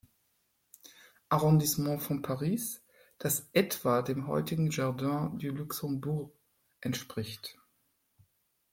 [1.29, 2.81] Arrondissement von Paris,
[3.19, 6.33] das etwa dem heutigen Jardin du Luxembourg
[6.79, 7.59] entspricht.